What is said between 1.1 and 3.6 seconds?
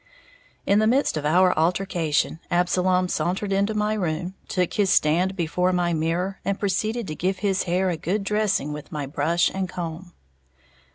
of our altercation, Absalom sauntered